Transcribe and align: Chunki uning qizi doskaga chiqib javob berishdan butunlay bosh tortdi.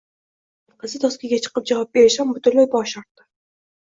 Chunki 0.69 0.69
uning 0.69 0.79
qizi 0.85 1.01
doskaga 1.03 1.37
chiqib 1.47 1.67
javob 1.71 1.91
berishdan 1.97 2.31
butunlay 2.39 2.65
bosh 2.73 2.95
tortdi. 2.97 3.27